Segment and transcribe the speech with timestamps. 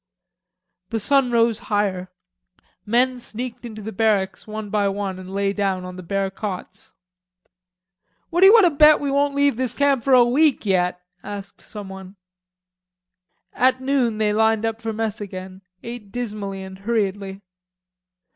[0.89, 2.09] The sun rose higher.
[2.87, 6.93] Men sneaked into the barracks one by one and lay down on the bare cots.
[8.31, 11.61] "What you want to bet we won't leave this camp for a week yet?" asked
[11.61, 12.15] someone.
[13.53, 17.41] At noon they lined up for mess again, ate dismally and hurriedly.